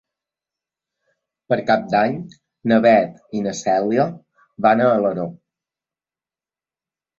Per 1.53 1.59
Cap 1.67 1.83
d'Any 1.91 2.15
na 2.73 2.81
Beth 2.87 3.37
i 3.41 3.43
na 3.49 3.55
Cèlia 3.61 4.09
van 4.69 4.85
a 4.89 4.91
Alaró. 4.97 5.29